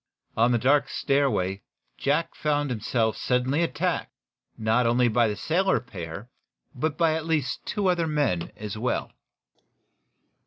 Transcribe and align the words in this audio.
On 0.35 0.51
the 0.51 0.57
dark 0.57 0.89
stairway 0.89 1.61
Jack 1.95 2.31
Benson 2.31 2.41
found 2.41 2.69
himself 2.71 3.15
suddenly 3.17 3.61
attacked, 3.61 4.11
not 4.57 4.87
only 4.87 5.07
by 5.07 5.27
the 5.27 5.35
sailor 5.35 5.79
pair, 5.79 6.27
but 6.73 6.97
by 6.97 7.13
at 7.13 7.27
least 7.27 7.63
two 7.67 7.85
other 7.87 8.07
men, 8.07 8.51
as 8.57 8.75
well. 8.75 9.11